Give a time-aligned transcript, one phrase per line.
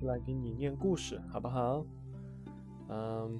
[0.00, 1.84] 续来给你念故事，好不好？
[2.88, 3.38] 嗯，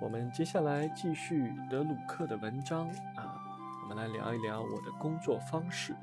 [0.00, 3.44] 我们接下来继续德鲁克的文章啊，
[3.82, 5.94] 我们来聊一聊我的工作方式。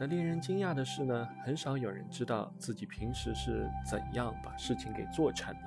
[0.00, 5.60] 那令人惊讶的是呢，很少有人知道自己平时是怎样把事情给做成的。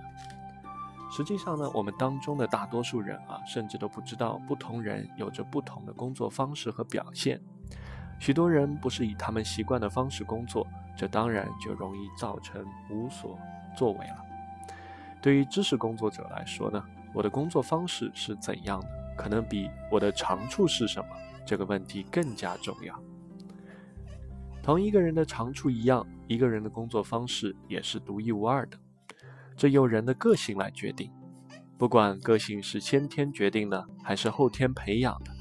[1.11, 7.39] 实际上呢，我们当中的大多数人啊，甚至都不知道不同人有着不同的工作方式和表现。
[8.19, 13.37] 许多人不是以他们习惯的方式工作，这当然就容易造成无所
[13.75, 14.25] 作为了。
[15.21, 21.09] 对于知识工作者来说呢，我的工作方式是怎样的，可能比我的长处是什么
[21.45, 22.99] 这个问题更加重要。
[24.61, 28.77] 同一个人的长处一样，一个人的工作方式也是独一无二的。
[29.55, 31.11] 这由人的个性来决定，
[31.77, 35.31] 不管个性是先天决定的还是后天培养的，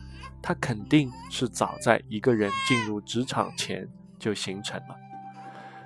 [0.42, 4.96] 它肯定是早在一个人进入职场前就形成了。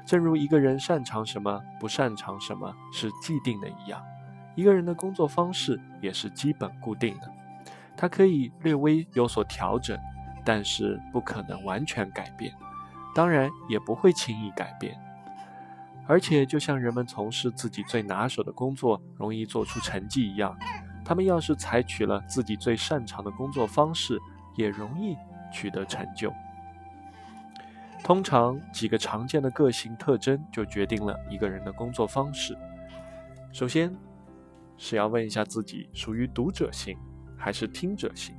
[0.07, 4.03] 正如一个人擅长什么、不擅长什么是既定的一样，
[4.57, 7.31] 一个人的工作方式也是基本固定的。
[7.97, 9.99] 它可以略微有所调整，
[10.45, 12.53] 但是不可能完全改变，
[13.15, 14.99] 当然也不会轻易改变。
[16.07, 20.59] 而且，就像人们从事自己最拿手的工作容易做出成绩一样，
[21.05, 24.19] 他们要是采取了自己最擅长的工作方式，
[24.61, 25.17] 也容易
[25.53, 26.33] 取得成就。
[28.05, 32.57] 通常，几个常见的个性特征就决定了一个人的工作方式。
[33.53, 33.95] 首先，
[34.77, 36.97] 是要问一下自己属于读者型
[37.37, 38.35] 还是听者型。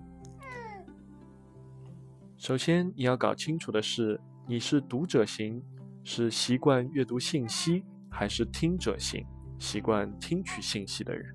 [2.37, 5.63] 首先，你要搞清楚的是，你是读者型。
[6.03, 9.23] 是习惯阅读信息，还是听者型，
[9.59, 11.31] 习惯听取信息的人？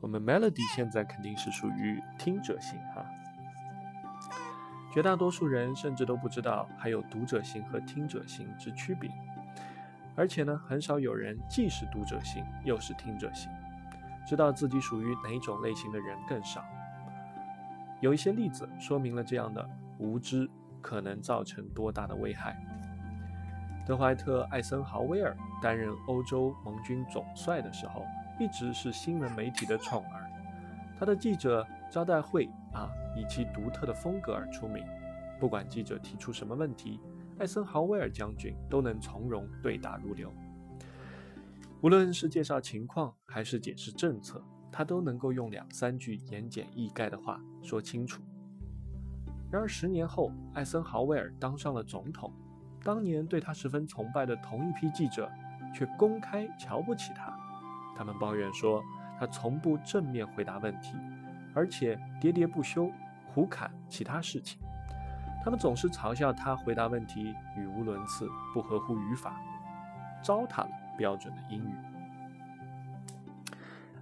[0.00, 3.04] 我们 Melody 现在肯定是属于听者型哈。
[4.96, 9.10] 绝大多数人甚至都不知道还有读者型和听者型之区别，
[10.14, 13.52] 而且呢，很少有人既是读者型又是听者型，
[14.26, 16.64] 知道自己属于哪种类型的人更少。
[18.00, 19.68] 有一些例子说明了这样的
[19.98, 20.48] 无知
[20.80, 22.56] 可能造成多大的危害。
[23.86, 28.02] 德怀特·艾森豪威尔担任欧洲盟军总帅的时候，
[28.40, 30.24] 一直是新闻媒体的宠儿。
[30.98, 34.84] 他的记者招待会啊，以其独特的风格而出名。
[35.40, 37.00] 不管记者提出什么问题，
[37.38, 40.30] 艾森豪威尔将军都能从容对答如流。
[41.80, 48.22] 无论是介绍情况还是解释政策，他都能够用两三句言简意赅的话说清楚。
[49.50, 52.30] 然而十年后，艾森豪威尔当上了总统。
[52.84, 55.32] 当年对他十分崇拜的同一批记者，
[55.74, 57.34] 却公开瞧不起他。
[57.96, 58.82] 他们抱怨说，
[59.18, 60.94] 他从不正面回答问题，
[61.56, 62.92] 而且喋喋不休，
[63.34, 64.60] 胡侃其他事情。
[65.42, 69.40] 他们总是嘲笑他回答问题语无伦次，不合乎语法，
[70.22, 71.74] 糟蹋了标准的英语。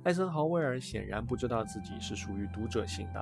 [0.02, 3.20] 艾森豪威尔显然不知道自己是属于读者型的，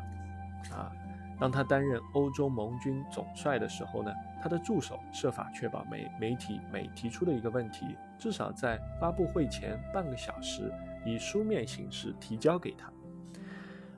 [0.74, 0.90] 啊。
[1.38, 10.72] 当他担任欧洲盟军总帅的时候呢，他的助手设法确保媒媒体每提出的一个问题，至少在发布会前半个小时
[11.04, 12.92] 以书面形式提交给他。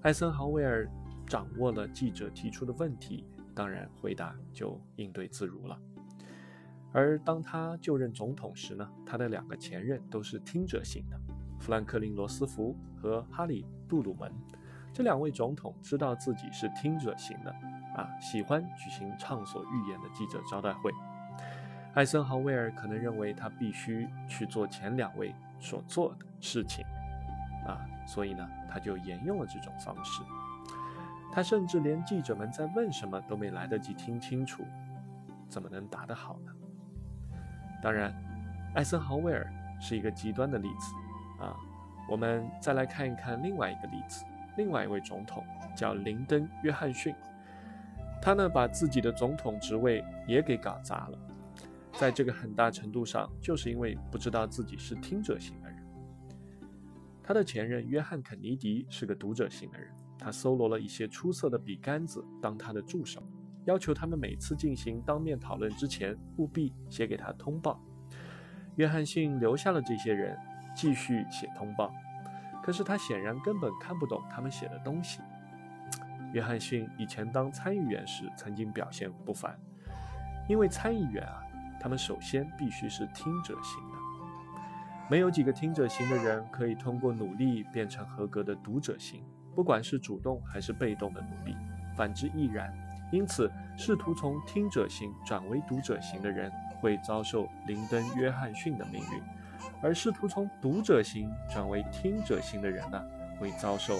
[0.05, 0.87] 艾森豪威尔
[1.27, 5.81] 掌握了记者提出的问题，当然回答就应对自如了。
[6.93, 11.19] 而当他就任总统时呢，他的两个前任都是听者型的，
[11.59, 14.31] 富兰克林·罗斯福和哈里·杜鲁门。
[14.93, 17.51] 这两位总统知道自己是听者型的，
[17.97, 20.93] 啊，喜欢举行畅所欲言的记者招待会。
[21.95, 26.85] 艾森豪威尔可能认为他必须去做前两位所做的事情，
[27.67, 30.23] 啊，所以呢，他就沿用了这种方式。
[31.33, 34.65] 他甚至连记者们在问什么都没来得及听清楚，
[35.49, 36.53] 怎么能答得好呢？
[37.83, 38.15] 当然，
[38.75, 40.95] 艾森豪威尔是一个极端的例子，
[41.43, 41.57] 啊，
[42.09, 44.25] 我们再来看一看另外一个例子。
[44.57, 45.45] 另外一位总统
[45.77, 47.13] 叫林登·约翰逊，
[48.23, 51.19] 他呢把自己的总统职位也给搞砸了，
[51.95, 55.57] 在这个很大程度上就是因为不知道自己是听者型。
[57.27, 63.27] 他的前任约翰·肯尼迪是个读者型的人，他搜罗了一些出色的笔杆子当他的助手，
[63.65, 67.83] 要求他们每次进行当面讨论之前务必写给他通报。
[68.77, 70.39] 约翰逊留下了这些人，
[70.77, 71.91] 继续写通报。
[72.63, 75.21] 可是他显然根本看不懂他们写的东西。
[76.35, 79.59] 约翰逊以前当参议员时曾经表现不凡，
[80.47, 81.41] 因为参议员啊，
[81.81, 83.81] 他们首先必须是听者型，
[85.11, 89.23] 没有几个听者型的人可以通过努力变成合格的读者型，
[89.55, 91.55] 不管是主动还是被动的努力，
[91.97, 92.73] 反之亦然。
[93.13, 99.23] 因此，试图从听者型转为读者型的人会遭受林登·约翰逊的命运，
[99.83, 103.01] 而试图从读者型转为听者型的人呢，
[103.39, 103.99] 会遭受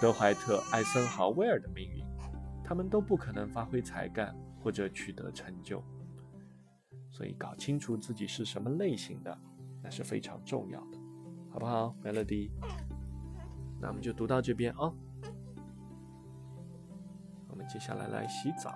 [0.00, 2.04] 德怀特·艾森豪威尔的命运。
[2.64, 5.82] 他们都不可能发挥才干或者取得成就。
[7.10, 9.38] 所以，搞清楚自己是什么类型的，
[9.82, 10.98] 那是非常重要的，
[11.50, 12.50] 好不好，Melody？
[13.80, 14.92] 那我们就读到这边啊。
[17.48, 18.74] 我们接下来来洗澡。